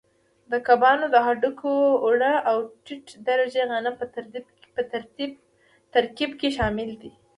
د 0.51 0.53
کبانو 0.67 1.05
د 1.13 1.15
هډوکو 1.25 1.71
اوړه 2.05 2.33
او 2.49 2.57
ټیټ 2.85 3.05
درجې 3.27 3.61
غنم 3.71 3.93
په 4.75 4.81
ترکیب 5.93 6.31
کې 6.39 6.49
شامل 6.57 6.89
دي. 7.01 7.11